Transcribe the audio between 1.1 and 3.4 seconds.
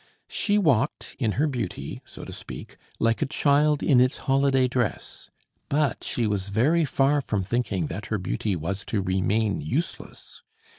in her beauty, so to speak, like a